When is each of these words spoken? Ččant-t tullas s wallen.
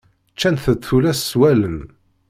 Ččant-t 0.33 0.67
tullas 0.87 1.19
s 1.29 1.31
wallen. 1.39 1.79